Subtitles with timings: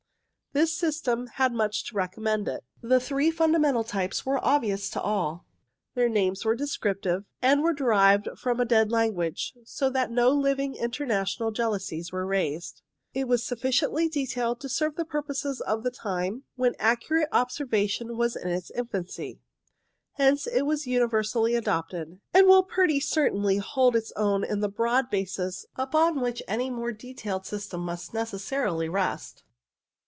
[0.53, 2.65] This system had much to recommend it.
[2.81, 5.45] The LUKE HOWARD 7 three fundamental types were obvious to all.
[5.95, 10.75] Their names were descriptive, and were derived from a dead language, so that no living
[10.75, 12.81] international jealousies were raised.
[13.13, 18.35] It was sufficiently detailed to serve the purposes of the time, when accurate observation was
[18.35, 19.39] in its infancy.
[20.15, 25.09] Hence it was universally adopted, and will pretty certainly hold its own as the broad
[25.09, 29.43] basis upon which any more detailed system must necessarily rest.